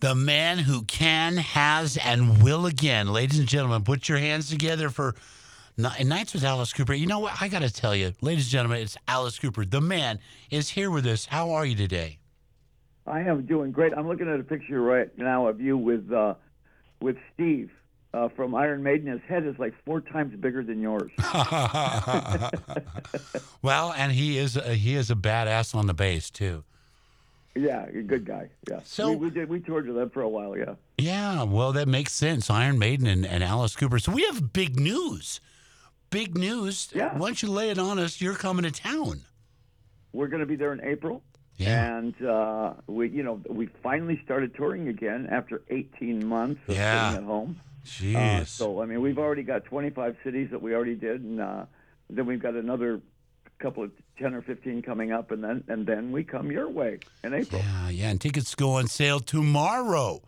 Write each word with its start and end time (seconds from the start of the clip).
The 0.00 0.14
man 0.14 0.58
who 0.58 0.82
can, 0.84 1.36
has, 1.36 1.98
and 1.98 2.42
will 2.42 2.64
again. 2.64 3.12
Ladies 3.12 3.38
and 3.38 3.46
gentlemen, 3.46 3.84
put 3.84 4.08
your 4.08 4.16
hands 4.16 4.48
together 4.48 4.88
for 4.88 5.14
Ni- 5.76 6.04
Nights 6.04 6.32
with 6.32 6.42
Alice 6.42 6.72
Cooper. 6.72 6.94
You 6.94 7.06
know 7.06 7.18
what? 7.18 7.34
I 7.40 7.48
got 7.48 7.60
to 7.60 7.70
tell 7.70 7.94
you, 7.94 8.14
ladies 8.22 8.44
and 8.44 8.50
gentlemen, 8.50 8.80
it's 8.80 8.96
Alice 9.06 9.38
Cooper. 9.38 9.66
The 9.66 9.82
man 9.82 10.18
is 10.50 10.70
here 10.70 10.90
with 10.90 11.06
us. 11.06 11.26
How 11.26 11.50
are 11.50 11.66
you 11.66 11.76
today? 11.76 12.18
I 13.06 13.20
am 13.20 13.44
doing 13.44 13.72
great. 13.72 13.92
I'm 13.94 14.08
looking 14.08 14.26
at 14.26 14.40
a 14.40 14.42
picture 14.42 14.80
right 14.80 15.10
now 15.18 15.48
of 15.48 15.60
you 15.60 15.76
with 15.76 16.10
uh, 16.10 16.32
with 17.02 17.18
Steve 17.34 17.70
uh, 18.14 18.30
from 18.30 18.54
Iron 18.54 18.82
Maiden. 18.82 19.06
His 19.06 19.20
head 19.28 19.44
is 19.44 19.58
like 19.58 19.74
four 19.84 20.00
times 20.00 20.34
bigger 20.40 20.64
than 20.64 20.80
yours. 20.80 21.12
well, 23.62 23.92
and 23.96 24.12
he 24.12 24.38
is 24.38 24.56
a, 24.56 24.74
he 24.74 24.94
is 24.94 25.10
a 25.10 25.14
badass 25.14 25.74
on 25.74 25.86
the 25.86 25.94
bass 25.94 26.30
too. 26.30 26.64
Yeah, 27.54 27.86
good 27.90 28.24
guy. 28.24 28.48
Yeah. 28.68 28.80
So- 28.84 29.10
we, 29.10 29.16
we 29.16 29.30
did 29.30 29.48
we 29.48 29.60
toured 29.60 29.86
with 29.86 29.96
them 29.96 30.10
for 30.10 30.22
a 30.22 30.28
while. 30.28 30.56
Yeah. 30.56 30.74
Yeah, 30.98 31.42
well, 31.44 31.72
that 31.72 31.88
makes 31.88 32.12
sense. 32.12 32.50
Iron 32.50 32.78
Maiden 32.78 33.06
and, 33.06 33.24
and 33.26 33.42
Alice 33.42 33.74
Cooper. 33.76 33.98
So 33.98 34.12
we 34.12 34.22
have 34.26 34.52
big 34.52 34.78
news. 34.78 35.40
Big 36.10 36.36
news. 36.36 36.88
Yeah. 36.94 37.16
Why 37.16 37.28
don't 37.28 37.42
you 37.42 37.50
lay 37.50 37.70
it 37.70 37.78
on 37.78 37.98
us? 37.98 38.20
You're 38.20 38.34
coming 38.34 38.64
to 38.64 38.70
town. 38.70 39.22
We're 40.12 40.26
going 40.28 40.40
to 40.40 40.46
be 40.46 40.56
there 40.56 40.72
in 40.72 40.82
April. 40.84 41.22
Yeah. 41.56 41.96
And 41.98 42.26
uh, 42.26 42.72
we, 42.86 43.08
you 43.10 43.22
know, 43.22 43.40
we 43.48 43.66
finally 43.82 44.20
started 44.24 44.54
touring 44.54 44.88
again 44.88 45.26
after 45.30 45.62
18 45.68 46.26
months 46.26 46.60
of 46.68 46.74
Yeah. 46.74 47.10
sitting 47.10 47.24
at 47.24 47.28
home. 47.28 47.60
Jeez. 47.86 48.14
Uh, 48.16 48.44
so 48.44 48.82
I 48.82 48.86
mean, 48.86 49.00
we've 49.00 49.18
already 49.18 49.42
got 49.42 49.64
25 49.64 50.16
cities 50.24 50.48
that 50.50 50.60
we 50.60 50.74
already 50.74 50.94
did, 50.96 51.22
and 51.22 51.40
uh, 51.40 51.64
then 52.10 52.26
we've 52.26 52.42
got 52.42 52.54
another 52.54 53.00
couple 53.60 53.84
of 53.84 53.90
10 54.18 54.34
or 54.34 54.42
15 54.42 54.82
coming 54.82 55.12
up, 55.12 55.30
and 55.30 55.42
then 55.44 55.62
and 55.68 55.86
then 55.86 56.12
we 56.12 56.24
come 56.24 56.50
your 56.50 56.68
way 56.68 56.98
in 57.22 57.34
April. 57.34 57.60
yeah, 57.60 57.88
yeah. 57.90 58.08
And 58.10 58.20
tickets 58.20 58.54
go 58.54 58.72
on 58.72 58.88
sale 58.88 59.20
tomorrow. 59.20 60.22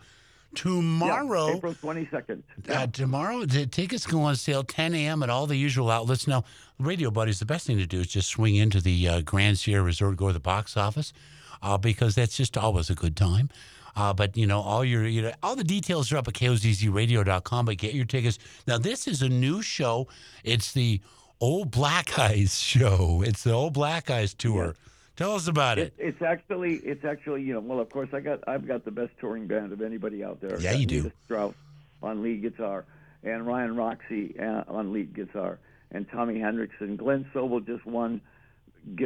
Tomorrow. 0.55 1.49
Yeah, 1.49 1.57
April 1.57 1.75
22nd. 1.75 2.43
Uh, 2.69 2.87
tomorrow, 2.89 3.47
the 3.47 3.66
tickets 3.66 4.07
go 4.07 4.21
on 4.21 4.37
sale 4.37 4.63
10 4.63 4.95
a.m. 4.95 5.23
at 5.23 5.30
all 5.30 5.47
the 5.47 5.57
usual 5.57 5.91
outlets. 5.91 6.27
Now, 6.27 6.45
Radio 6.79 7.11
Buddies, 7.11 7.39
the 7.39 7.47
best 7.47 7.66
thing 7.66 7.79
to 7.79 7.87
do 7.87 8.01
is 8.01 8.09
just 8.09 8.29
swing 8.29 8.57
into 8.57 8.80
the 8.80 9.09
uh, 9.09 9.21
Grand 9.23 9.59
Sierra 9.59 9.83
Resort, 9.83 10.17
go 10.17 10.27
to 10.27 10.33
the 10.35 10.41
box 10.41 10.77
office, 10.77 11.15
uh, 11.63 11.79
because 11.79 12.15
that's 12.15 12.37
just 12.37 12.59
always 12.59 12.91
a 12.91 12.95
good 12.95 13.17
time. 13.17 13.49
Uh, 13.96 14.13
but 14.13 14.37
you 14.37 14.46
know, 14.46 14.61
all 14.61 14.85
your 14.85 15.07
you 15.07 15.23
know, 15.23 15.33
all 15.43 15.57
the 15.57 15.65
details 15.65 16.13
are 16.13 16.19
up 16.19 16.29
at 16.29 16.35
kozzradio.com. 16.35 17.65
But 17.65 17.77
get 17.79 17.95
your 17.95 18.05
tickets. 18.07 18.39
Now, 18.67 18.79
this 18.79 19.07
is 19.07 19.23
a 19.23 19.29
new 19.29 19.63
show. 19.63 20.09
It's 20.45 20.73
the 20.73 21.01
Old 21.43 21.73
Black 21.73 22.21
Eyes 22.21 22.60
show. 22.60 23.21
It's 23.26 23.43
the 23.43 23.51
Old 23.51 23.73
Black 23.73 24.10
Eyes 24.10 24.32
tour. 24.32 24.76
Tell 25.16 25.32
us 25.32 25.49
about 25.49 25.76
it. 25.76 25.93
It, 25.99 26.10
it's 26.10 26.23
actually, 26.23 26.76
it's 26.76 27.04
actually, 27.04 27.43
you 27.43 27.52
know, 27.52 27.59
well, 27.59 27.80
of 27.80 27.90
course, 27.90 28.10
I 28.12 28.21
got, 28.21 28.45
I've 28.46 28.65
got 28.65 28.84
the 28.84 28.93
best 28.93 29.10
touring 29.18 29.49
band 29.49 29.73
of 29.73 29.82
anybody 29.82 30.23
out 30.23 30.40
there. 30.40 30.60
Yeah, 30.60 30.74
you 30.74 30.87
do. 30.87 31.10
Strauss 31.24 31.54
on 32.01 32.23
lead 32.23 32.43
guitar, 32.43 32.84
and 33.24 33.45
Ryan 33.45 33.74
Roxie 33.74 34.38
uh, 34.38 34.62
on 34.68 34.93
lead 34.93 35.16
guitar, 35.16 35.59
and 35.90 36.09
Tommy 36.12 36.38
Henriksen. 36.38 36.96
Glenn 36.96 37.29
Sobel 37.34 37.66
just 37.66 37.84
won 37.84 38.21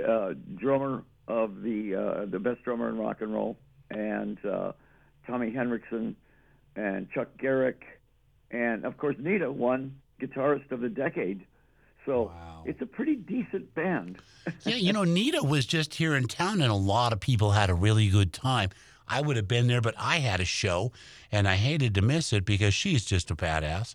uh, 0.06 0.34
drummer 0.56 1.05
of 1.28 1.62
the 1.62 1.95
uh, 1.95 2.27
the 2.27 2.39
best 2.39 2.62
drummer 2.65 2.91
in 2.91 2.98
rock 2.98 3.23
and 3.23 3.33
roll, 3.33 3.56
and 3.91 4.37
uh, 4.45 4.73
Tommy 5.27 5.53
Henriksen, 5.53 6.15
and 6.77 7.11
Chuck 7.12 7.28
Garric, 7.39 7.83
and 8.50 8.84
of 8.84 8.98
course 8.98 9.17
Nita 9.19 9.50
won 9.50 9.97
guitarist 10.21 10.71
of 10.71 10.83
the 10.83 10.91
decade. 10.91 11.47
So 12.07 12.25
Wow. 12.35 12.62
it's 12.65 12.81
a 12.81 12.87
pretty 12.87 13.17
decent 13.17 13.75
band. 13.75 14.19
yeah, 14.65 14.77
you 14.77 14.93
know, 14.93 15.05
Nita 15.05 15.43
was 15.43 15.67
just 15.67 15.95
here 15.95 16.15
in 16.15 16.29
town, 16.29 16.62
and 16.62 16.71
a 16.71 16.75
lot 16.77 17.12
of 17.12 17.21
people 17.21 17.51
had 17.51 17.69
a 17.69 17.75
really 17.75 18.09
good 18.09 18.33
time. 18.33 18.71
I 19.09 19.21
would 19.21 19.37
have 19.37 19.47
been 19.49 19.67
there, 19.67 19.81
but 19.81 19.95
I 19.99 20.19
had 20.19 20.41
a 20.41 20.45
show, 20.45 20.93
and 21.31 21.47
I 21.47 21.57
hated 21.57 21.95
to 21.97 22.03
miss 22.03 22.33
it 22.33 22.45
because 22.45 22.73
she's 22.75 23.05
just 23.05 23.31
a 23.31 23.37
badass. 23.37 23.95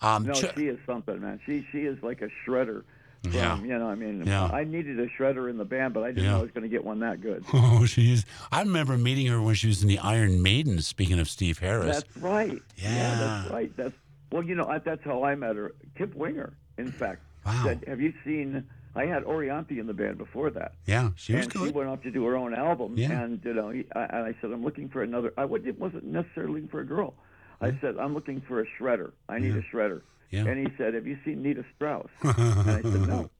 Um, 0.00 0.24
No, 0.24 0.32
Ch- 0.32 0.54
she 0.56 0.66
is 0.68 0.78
something, 0.86 1.20
man. 1.20 1.40
She 1.44 1.66
she 1.70 1.80
is 1.80 2.02
like 2.02 2.22
a 2.22 2.28
shredder. 2.46 2.82
From, 3.22 3.32
Yeah. 3.32 3.60
You 3.60 3.78
know, 3.78 3.86
I 3.88 3.94
mean, 3.96 4.24
Yeah. 4.26 4.46
I 4.46 4.64
needed 4.64 4.98
a 4.98 5.06
shredder 5.08 5.50
in 5.50 5.58
the 5.58 5.64
band, 5.66 5.92
but 5.92 6.04
I 6.04 6.08
didn't 6.08 6.24
Yeah. 6.24 6.30
know 6.32 6.38
I 6.38 6.42
was 6.42 6.50
going 6.52 6.62
to 6.62 6.68
get 6.70 6.82
one 6.84 7.00
that 7.00 7.20
good. 7.20 7.44
oh, 7.52 7.84
she's. 7.84 8.24
I 8.50 8.60
remember 8.62 8.96
meeting 8.96 9.26
her 9.26 9.42
when 9.42 9.54
she 9.56 9.66
was 9.66 9.82
in 9.82 9.88
the 9.88 9.98
Iron 9.98 10.40
Maiden. 10.42 10.80
Speaking 10.80 11.18
of 11.20 11.28
Steve 11.28 11.58
Harris, 11.58 11.96
That's 12.02 12.16
right. 12.16 12.62
Yeah. 12.78 13.14
that's 13.18 13.50
right. 13.52 13.76
That's 13.76 13.94
well, 14.32 14.42
you 14.42 14.54
know, 14.54 14.66
I, 14.66 14.78
that's 14.78 15.04
how 15.04 15.22
I 15.24 15.34
met 15.34 15.56
her. 15.56 15.72
Kip 15.98 16.14
Winger, 16.14 16.54
in 16.78 16.90
fact, 16.90 17.20
Wow. 17.44 17.64
said, 17.64 17.84
"Have 17.86 18.00
you 18.00 18.12
seen?" 18.24 18.64
I 18.94 19.06
had 19.06 19.22
Orianthi 19.22 19.78
in 19.78 19.86
the 19.86 19.94
band 19.94 20.18
before 20.18 20.50
that, 20.50 20.72
yeah, 20.84 21.10
she 21.14 21.34
was 21.34 21.44
and 21.44 21.52
she 21.52 21.70
went 21.70 21.88
off 21.88 22.02
to 22.02 22.10
do 22.10 22.24
her 22.24 22.36
own 22.36 22.54
album. 22.54 22.94
Yeah. 22.96 23.22
And 23.22 23.40
you 23.44 23.54
know, 23.54 23.70
he, 23.70 23.86
I, 23.94 24.02
and 24.02 24.26
I 24.26 24.34
said, 24.40 24.50
"I'm 24.50 24.64
looking 24.64 24.88
for 24.88 25.02
another." 25.02 25.32
I 25.38 25.44
wasn't 25.44 25.78
wasn't 25.78 26.04
necessarily 26.04 26.54
looking 26.54 26.68
for 26.68 26.80
a 26.80 26.86
girl. 26.86 27.14
I 27.60 27.78
said, 27.80 27.96
"I'm 27.98 28.14
looking 28.14 28.40
for 28.40 28.60
a 28.60 28.66
shredder. 28.78 29.12
I 29.28 29.38
need 29.38 29.54
a 29.54 29.62
shredder." 29.62 30.02
Yeah. 30.30 30.46
And 30.46 30.66
he 30.66 30.74
said, 30.76 30.94
"Have 30.94 31.06
you 31.06 31.18
seen 31.24 31.42
Nita 31.42 31.64
Strauss?" 31.76 32.08
and 32.22 32.70
I 32.70 32.82
said, 32.82 33.08
"No." 33.08 33.30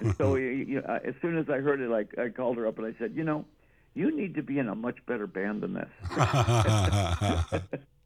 And 0.00 0.16
so 0.16 0.34
he, 0.36 0.64
you 0.64 0.78
uh, 0.80 0.92
know, 0.92 1.00
as 1.04 1.14
soon 1.20 1.36
as 1.36 1.50
I 1.50 1.58
heard 1.58 1.80
it, 1.80 1.90
I, 1.90 2.22
I 2.22 2.28
called 2.30 2.56
her 2.56 2.66
up 2.66 2.78
and 2.78 2.86
I 2.86 2.94
said, 2.98 3.12
"You 3.14 3.24
know, 3.24 3.44
you 3.94 4.16
need 4.16 4.34
to 4.36 4.42
be 4.42 4.58
in 4.58 4.68
a 4.68 4.74
much 4.74 5.04
better 5.06 5.26
band 5.26 5.62
than 5.62 5.74
this." 5.74 5.90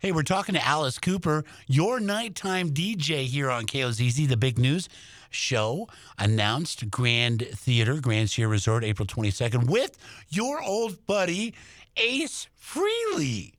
Hey, 0.00 0.12
we're 0.12 0.22
talking 0.22 0.54
to 0.54 0.64
Alice 0.64 0.96
Cooper, 0.96 1.42
your 1.66 1.98
nighttime 1.98 2.70
DJ 2.70 3.24
here 3.24 3.50
on 3.50 3.66
KOZZ. 3.66 4.28
The 4.28 4.36
big 4.36 4.56
news 4.56 4.88
show 5.28 5.88
announced 6.16 6.88
Grand 6.88 7.44
Theater, 7.48 8.00
Grand 8.00 8.30
Sierra 8.30 8.52
Resort, 8.52 8.84
April 8.84 9.08
22nd, 9.08 9.68
with 9.68 9.98
your 10.28 10.62
old 10.62 11.04
buddy, 11.06 11.52
Ace 11.96 12.46
Frehley. 12.62 13.54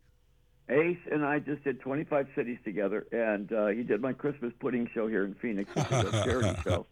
Ace 0.70 0.98
and 1.12 1.26
I 1.26 1.40
just 1.40 1.62
did 1.66 1.82
25 1.82 2.28
cities 2.34 2.60
together, 2.64 3.06
and 3.12 3.52
uh, 3.52 3.68
he 3.68 3.84
did 3.84 4.02
my 4.02 4.14
Christmas 4.14 4.54
pudding 4.62 4.90
show 4.94 5.10
here 5.10 5.26
in 5.26 5.34
Phoenix, 5.42 5.70
which 5.76 5.92
is 5.92 6.14
a 6.14 6.24
charity 6.24 6.62
show. 6.64 6.86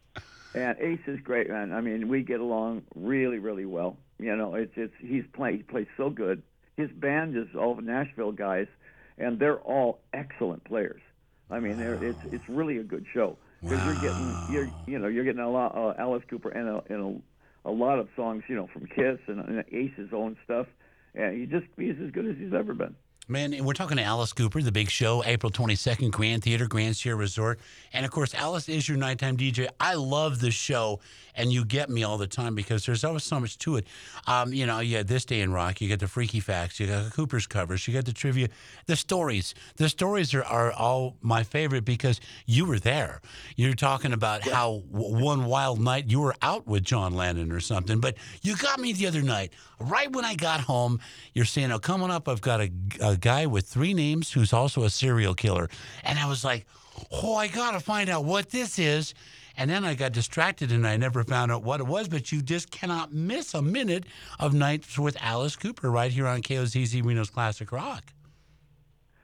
And 0.56 0.78
Ace 0.80 1.08
is 1.08 1.22
great, 1.22 1.50
man. 1.50 1.72
I 1.72 1.80
mean, 1.80 2.10
we 2.10 2.22
get 2.22 2.42
along 2.42 2.82
really, 2.96 3.40
really 3.40 3.66
well. 3.66 3.96
You 4.20 4.36
know, 4.36 4.56
it's 4.56 4.74
it's 4.76 4.94
he's 5.00 5.24
play 5.32 5.56
he 5.56 5.64
plays 5.64 5.88
so 5.96 6.10
good. 6.10 6.44
His 6.76 6.92
band 6.92 7.38
is 7.38 7.48
all 7.56 7.76
Nashville 7.76 8.34
guys, 8.34 8.68
and 9.18 9.40
they're 9.40 9.60
all 9.60 10.00
excellent 10.14 10.64
players. 10.66 11.02
I 11.50 11.60
mean, 11.60 11.78
they're, 11.78 11.96
it's 12.04 12.20
it's 12.32 12.44
really 12.50 12.78
a 12.78 12.84
good 12.84 13.06
show 13.14 13.38
because 13.68 13.84
you're 13.84 13.96
getting 13.96 14.38
you're 14.48 14.70
you 14.86 15.00
know 15.00 15.08
you're 15.08 15.24
getting 15.24 15.42
a 15.42 15.50
lot 15.50 15.76
uh, 15.76 15.94
Alice 16.00 16.24
Cooper 16.30 16.50
and 16.50 16.68
a, 16.68 16.94
and 16.94 17.22
a, 17.66 17.70
a 17.70 17.72
lot 17.72 18.00
of 18.00 18.08
songs 18.16 18.44
you 18.48 18.56
know 18.56 18.68
from 18.74 18.86
Kiss 18.88 19.20
and, 19.28 19.40
and 19.40 19.64
Ace's 19.72 20.10
own 20.14 20.38
stuff, 20.44 20.68
and 21.16 21.38
he 21.38 21.46
just 21.46 21.66
he's 21.78 21.96
as 22.04 22.12
good 22.12 22.28
as 22.28 22.36
he's 22.38 22.54
ever 22.54 22.74
been. 22.74 22.96
Man, 23.30 23.62
we're 23.66 23.74
talking 23.74 23.98
to 23.98 24.04
Alice 24.04 24.32
Cooper, 24.32 24.62
the 24.62 24.72
big 24.72 24.90
show, 24.90 25.22
April 25.26 25.52
22nd, 25.52 26.12
Grand 26.12 26.44
Theater, 26.46 26.66
Grand 26.66 26.96
Sierra 26.96 27.18
Resort. 27.18 27.60
And 27.92 28.06
of 28.06 28.12
course, 28.12 28.34
Alice 28.34 28.70
is 28.70 28.88
your 28.88 28.98
nighttime 28.98 29.36
DJ. 29.36 29.68
I 29.82 29.96
love 29.96 30.40
the 30.40 30.50
show, 30.50 31.02
and 31.36 31.52
you 31.52 31.66
get 31.66 31.90
me 31.90 32.04
all 32.06 32.18
the 32.18 32.28
time 32.28 32.56
because 32.56 32.86
there's 32.86 33.04
always 33.04 33.26
so 33.26 33.38
much 33.42 33.58
to 33.58 33.76
it. 33.76 33.88
Um, 34.28 34.54
you 34.54 34.66
know, 34.66 34.80
you 34.80 34.96
had 34.96 35.10
This 35.10 35.26
Day 35.26 35.42
in 35.42 35.52
Rock, 35.52 35.82
you 35.82 35.90
got 35.90 36.00
the 36.00 36.08
Freaky 36.08 36.40
Facts, 36.40 36.80
you 36.80 36.88
got 36.88 37.12
Cooper's 37.12 37.48
covers, 37.48 37.86
you 37.86 37.94
got 37.94 38.06
the 38.06 38.14
trivia, 38.14 38.48
the 38.86 38.96
stories. 38.96 39.54
The 39.76 39.90
stories 39.90 40.34
are, 40.34 40.46
are 40.46 40.72
all 40.72 41.18
my 41.22 41.44
favorite 41.44 41.84
because 41.84 42.22
you 42.46 42.64
were 42.64 42.80
there. 42.80 43.20
You're 43.58 43.74
talking 43.74 44.14
about 44.14 44.48
how 44.48 44.84
w- 44.90 45.22
one 45.22 45.44
wild 45.48 45.82
night 45.82 46.06
you 46.08 46.22
were 46.22 46.36
out 46.42 46.66
with 46.66 46.84
John 46.84 47.14
Lennon 47.14 47.52
or 47.52 47.60
something, 47.60 48.00
but 48.00 48.16
you 48.42 48.56
got 48.56 48.80
me 48.80 48.94
the 48.94 49.06
other 49.08 49.22
night. 49.22 49.52
Right 49.80 50.10
when 50.12 50.24
I 50.24 50.34
got 50.36 50.62
home, 50.62 51.02
you're 51.34 51.46
saying, 51.46 51.74
Oh, 51.74 51.78
coming 51.78 52.10
up, 52.10 52.30
I've 52.30 52.42
got 52.42 52.62
a, 52.62 52.72
a 53.02 53.17
guy 53.18 53.46
with 53.46 53.66
three 53.68 53.94
names 53.94 54.32
who's 54.32 54.54
also 54.54 54.84
a 54.84 54.90
serial 54.90 55.34
killer. 55.34 55.70
And 56.04 56.18
I 56.20 56.28
was 56.28 56.44
like, 56.44 56.66
Oh, 57.12 57.36
I 57.36 57.48
got 57.48 57.72
to 57.72 57.80
find 57.80 58.10
out 58.10 58.26
what 58.26 58.50
this 58.50 58.80
is. 58.80 59.14
And 59.56 59.70
then 59.70 59.86
I 59.86 59.94
got 59.96 60.14
distracted 60.14 60.72
and 60.72 60.86
I 60.88 60.98
never 60.98 61.24
found 61.24 61.52
out 61.52 61.64
what 61.64 61.80
it 61.80 61.86
was. 61.88 62.08
But 62.08 62.32
you 62.32 62.42
just 62.42 62.72
cannot 62.72 63.14
miss 63.14 63.54
a 63.54 63.62
minute 63.62 64.06
of 64.40 64.54
Nights 64.54 64.98
with 64.98 65.18
Alice 65.22 65.56
Cooper 65.56 65.90
right 65.92 66.12
here 66.12 66.28
on 66.28 66.42
KOZZ 66.42 67.04
Reno's 67.04 67.30
Classic 67.30 67.72
Rock. 67.72 68.04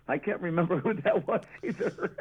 I 0.07 0.17
can't 0.17 0.41
remember 0.41 0.77
who 0.79 0.93
that 0.95 1.27
was 1.27 1.43
either. 1.63 2.15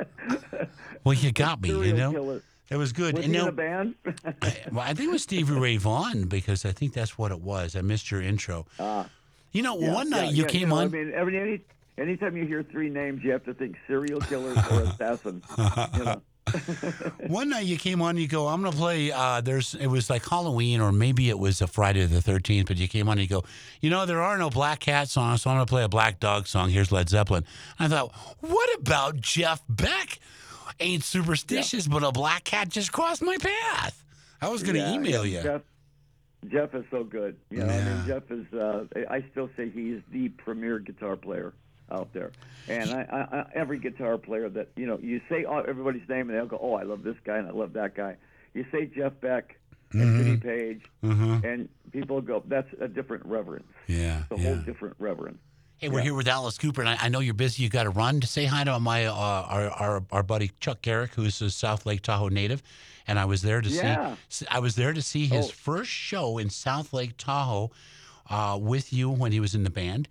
Well, 1.04 1.14
you 1.14 1.32
got 1.32 1.60
me, 1.62 1.68
you 1.68 1.92
know? 1.94 2.12
killer. 2.12 2.42
It 2.70 2.76
was 2.76 2.92
good. 2.92 3.16
Was 3.16 3.26
And 3.26 3.34
he 3.34 3.40
in 3.40 3.48
a 3.48 3.52
band? 3.52 3.94
well, 4.72 4.80
I 4.80 4.94
think 4.94 5.08
it 5.10 5.12
was 5.12 5.22
Stevie 5.24 5.52
Ray 5.52 5.76
Vaughan 5.76 6.24
because 6.24 6.64
I 6.64 6.72
think 6.72 6.94
that's 6.94 7.18
what 7.18 7.30
it 7.30 7.40
was. 7.40 7.76
I 7.76 7.82
missed 7.82 8.10
your 8.10 8.22
intro. 8.22 8.64
Ah. 8.78 9.08
You 9.52 9.62
know, 9.62 9.78
Yeah, 9.78 9.94
one 9.94 10.10
night 10.10 10.26
yeah, 10.26 10.30
you 10.30 10.42
yeah, 10.42 10.48
came 10.48 10.68
know, 10.70 10.76
on. 10.76 10.84
I 10.84 10.88
mean, 10.88 11.12
every 11.14 11.38
any 11.38 11.60
anytime 11.98 12.36
you 12.36 12.46
hear 12.46 12.62
three 12.62 12.90
names, 12.90 13.22
you 13.22 13.30
have 13.32 13.44
to 13.44 13.54
think 13.54 13.76
serial 13.86 14.20
killers 14.20 14.58
or 14.70 14.82
assassin. 14.82 15.42
You 15.96 16.04
know? 16.04 16.22
One 17.28 17.50
night 17.50 17.66
you 17.66 17.76
came 17.78 18.02
on, 18.02 18.16
you 18.16 18.26
go, 18.26 18.48
I'm 18.48 18.62
gonna 18.62 18.76
play. 18.76 19.12
Uh, 19.12 19.40
there's, 19.40 19.74
it 19.76 19.86
was 19.86 20.10
like 20.10 20.28
Halloween, 20.28 20.80
or 20.80 20.90
maybe 20.90 21.30
it 21.30 21.38
was 21.38 21.60
a 21.62 21.68
Friday 21.68 22.04
the 22.04 22.18
13th. 22.18 22.66
But 22.66 22.78
you 22.78 22.88
came 22.88 23.08
on, 23.08 23.12
and 23.12 23.20
you 23.22 23.28
go, 23.28 23.44
you 23.80 23.90
know, 23.90 24.06
there 24.06 24.20
are 24.20 24.36
no 24.36 24.50
Black 24.50 24.80
Cat 24.80 25.08
songs, 25.08 25.42
so 25.42 25.50
I'm 25.50 25.56
gonna 25.56 25.66
play 25.66 25.84
a 25.84 25.88
Black 25.88 26.18
Dog 26.18 26.48
song. 26.48 26.70
Here's 26.70 26.90
Led 26.90 27.08
Zeppelin. 27.08 27.44
And 27.78 27.94
I 27.94 27.96
thought, 27.96 28.12
what 28.40 28.78
about 28.78 29.20
Jeff 29.20 29.62
Beck? 29.68 30.18
Ain't 30.80 31.04
superstitious, 31.04 31.86
but 31.86 32.02
a 32.02 32.10
Black 32.10 32.42
Cat 32.44 32.68
just 32.68 32.90
crossed 32.92 33.22
my 33.22 33.36
path. 33.38 34.02
I 34.40 34.48
was 34.48 34.64
gonna 34.64 34.80
Yeah, 34.80 34.94
email 34.94 35.24
yeah, 35.24 35.38
you. 35.38 35.42
Jeff, 35.44 35.62
Jeff 36.48 36.74
is 36.74 36.84
so 36.90 37.04
good. 37.04 37.36
You 37.50 37.58
know, 37.58 37.66
I 37.72 37.84
mean, 37.84 38.06
Jeff 38.06 38.30
is. 38.30 38.52
Uh, 38.52 38.84
I 39.08 39.24
still 39.30 39.48
say 39.56 39.70
he's 39.70 40.00
the 40.10 40.28
premier 40.30 40.78
guitar 40.78 41.16
player 41.16 41.52
out 41.90 42.12
there. 42.12 42.32
And 42.68 42.90
I, 42.90 43.02
I, 43.02 43.36
I, 43.38 43.44
every 43.54 43.78
guitar 43.78 44.18
player 44.18 44.48
that 44.48 44.68
you 44.76 44.86
know, 44.86 44.98
you 45.00 45.20
say 45.28 45.44
everybody's 45.46 46.08
name, 46.08 46.28
and 46.30 46.38
they'll 46.38 46.46
go, 46.46 46.58
"Oh, 46.60 46.74
I 46.74 46.82
love 46.82 47.02
this 47.04 47.16
guy 47.24 47.36
and 47.38 47.46
I 47.48 47.52
love 47.52 47.74
that 47.74 47.94
guy." 47.94 48.16
You 48.54 48.64
say 48.72 48.86
Jeff 48.86 49.12
Beck 49.20 49.56
and 49.92 50.24
Jimmy 50.24 50.36
Page, 50.38 50.82
Mm-hmm. 51.04 51.46
and 51.46 51.68
people 51.92 52.20
go, 52.20 52.42
"That's 52.46 52.68
a 52.80 52.88
different 52.88 53.24
reverence. 53.26 53.68
Yeah. 53.86 54.22
It's 54.30 54.40
a 54.40 54.42
whole 54.44 54.56
different 54.56 54.96
reverence." 54.98 55.38
Hey, 55.82 55.88
we're 55.88 56.00
here 56.00 56.14
with 56.14 56.28
Alice 56.28 56.58
Cooper, 56.58 56.80
and 56.80 56.88
I, 56.88 56.96
I 57.00 57.08
know 57.08 57.18
you're 57.18 57.34
busy. 57.34 57.64
You 57.64 57.68
got 57.68 57.82
to 57.82 57.90
run. 57.90 58.20
To 58.20 58.26
say 58.28 58.44
hi 58.44 58.62
to 58.62 58.78
my 58.78 59.06
uh, 59.06 59.12
our, 59.14 59.68
our 59.70 60.02
our 60.12 60.22
buddy 60.22 60.52
Chuck 60.60 60.80
Garric, 60.80 61.12
who's 61.14 61.42
a 61.42 61.50
South 61.50 61.84
Lake 61.86 62.02
Tahoe 62.02 62.28
native, 62.28 62.62
and 63.08 63.18
I 63.18 63.24
was 63.24 63.42
there 63.42 63.60
to 63.60 63.68
Yeah. 63.68 64.14
see. 64.28 64.46
I 64.48 64.60
was 64.60 64.76
there 64.76 64.92
to 64.92 65.02
see 65.02 65.26
his 65.26 65.46
Oh. 65.48 65.50
first 65.52 65.90
show 65.90 66.38
in 66.38 66.50
South 66.50 66.92
Lake 66.92 67.14
Tahoe 67.18 67.72
uh, 68.30 68.56
with 68.62 68.92
you 68.92 69.10
when 69.10 69.32
he 69.32 69.40
was 69.40 69.56
in 69.56 69.64
the 69.64 69.70
band. 69.70 70.06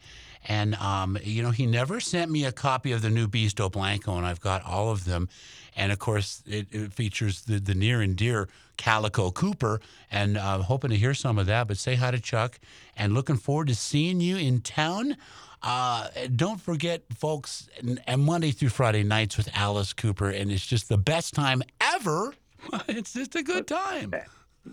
And 0.46 0.76
um, 0.76 1.18
you 1.24 1.42
know, 1.42 1.52
he 1.52 1.66
never 1.66 2.02
sent 2.02 2.30
me 2.30 2.44
a 2.44 2.52
copy 2.52 2.92
of 2.92 3.02
the 3.02 3.10
new 3.10 3.30
Beasto 3.30 3.72
Blanco, 3.72 4.18
and 4.18 4.26
I've 4.26 4.42
got 4.42 4.66
all 4.66 4.90
of 4.90 5.06
them. 5.06 5.30
And 5.78 5.94
of 5.94 6.00
course, 6.00 6.44
it, 6.46 6.68
it 6.72 6.92
features 6.92 7.44
the, 7.44 7.62
the 7.62 7.76
near 7.76 8.02
and 8.02 8.18
dear 8.18 8.50
Calico 8.76 9.32
Cooper, 9.32 9.80
and 10.12 10.36
uh, 10.38 10.64
hoping 10.64 10.90
to 10.90 10.98
hear 10.98 11.14
some 11.14 11.40
of 11.40 11.46
that. 11.46 11.70
But 11.70 11.78
say 11.78 11.96
hi 11.96 12.12
to 12.12 12.20
Chuck, 12.20 12.60
and 12.98 13.14
looking 13.14 13.38
forward 13.38 13.70
to 13.70 13.76
seeing 13.76 14.20
you 14.20 14.36
in 14.36 14.60
town. 14.60 15.16
Uh, 15.64 16.08
don't 16.36 16.60
forget, 16.60 17.04
folks, 17.16 17.70
and, 17.80 18.02
and 18.08 18.24
Monday 18.24 18.52
through 18.52 18.70
Friday 18.70 19.04
nights 19.04 19.38
with 19.38 19.50
Alice 19.54 19.94
Cooper, 19.94 20.30
and 20.30 20.52
it's 20.52 20.66
just 20.66 20.90
the 20.90 20.98
best 20.98 21.34
time 21.34 21.62
ever. 21.80 22.34
it's 22.88 23.14
just 23.14 23.36
a 23.36 23.44
good 23.44 23.68
time. 23.68 24.14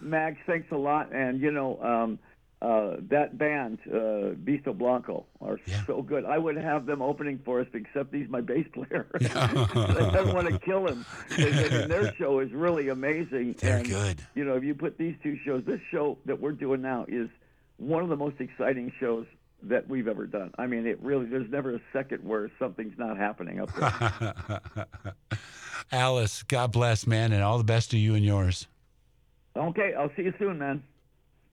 Max, 0.00 0.38
thanks 0.46 0.70
a 0.72 0.76
lot. 0.76 1.12
And 1.14 1.40
you 1.40 1.50
know, 1.50 1.82
um, 1.82 2.18
uh, 2.60 2.96
that 3.10 3.38
band, 3.38 3.78
uh, 3.86 4.34
Beasto 4.44 4.76
Blanco, 4.76 5.26
are 5.40 5.60
Yeah. 5.66 5.84
so 5.86 6.02
good. 6.02 6.24
I 6.24 6.38
would 6.38 6.56
have 6.56 6.86
them 6.86 7.00
opening 7.02 7.38
for 7.44 7.60
us, 7.60 7.66
except 7.72 8.12
he's 8.14 8.28
my 8.28 8.40
bass 8.40 8.66
player. 8.72 9.06
I 9.20 10.10
don't 10.12 10.34
want 10.34 10.48
to 10.48 10.58
kill 10.58 10.86
him. 10.86 11.04
Mean, 11.38 11.88
their 11.88 12.14
show 12.18 12.40
is 12.40 12.50
really 12.52 12.88
amazing. 12.88 13.54
They're 13.58 13.78
and, 13.78 13.88
good. 13.88 14.20
You 14.34 14.44
know, 14.44 14.56
if 14.56 14.64
you 14.64 14.74
put 14.74 14.98
these 14.98 15.14
two 15.22 15.38
shows, 15.44 15.64
this 15.66 15.80
show 15.90 16.18
that 16.26 16.40
we're 16.40 16.52
doing 16.52 16.82
now 16.82 17.04
is 17.08 17.28
one 17.76 18.02
of 18.02 18.08
the 18.08 18.16
most 18.16 18.40
exciting 18.40 18.92
shows 18.98 19.26
that 19.62 19.88
we've 19.88 20.08
ever 20.08 20.26
done. 20.26 20.52
I 20.58 20.66
mean, 20.66 20.86
it 20.86 21.00
really, 21.02 21.26
there's 21.26 21.50
never 21.50 21.74
a 21.74 21.80
second 21.92 22.24
where 22.24 22.50
something's 22.58 22.98
not 22.98 23.16
happening 23.16 23.60
up 23.60 23.74
there. 23.74 24.86
Alice, 25.92 26.42
God 26.44 26.72
bless, 26.72 27.06
man, 27.06 27.32
and 27.32 27.42
all 27.42 27.58
the 27.58 27.64
best 27.64 27.90
to 27.92 27.98
you 27.98 28.14
and 28.14 28.24
yours. 28.24 28.66
okay, 29.56 29.94
I'll 29.94 30.10
see 30.16 30.22
you 30.22 30.34
soon, 30.38 30.58
man. 30.58 30.82